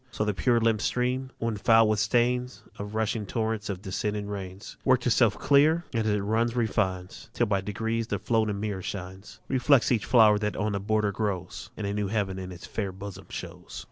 [0.09, 4.75] So the pure limped stream, when foul with stains Of rushing torrents and descending rains,
[4.83, 9.41] Works itself clear, and as it runs refines, till by degrees the floating mirror shines;
[9.47, 12.91] Reflects each flower that on the border grows, And a new heaven in it's fair
[12.91, 13.79] bosom shows.